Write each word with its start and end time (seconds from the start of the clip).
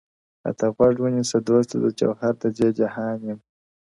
راته 0.43 0.65
غوږ 0.75 0.95
ونیسه 1.01 1.37
دوسته 1.47 1.75
زه 1.83 1.89
جوهر 1.99 2.33
د 2.41 2.43
دې 2.57 2.69
جهان 2.79 3.17
یم؛ 3.29 3.39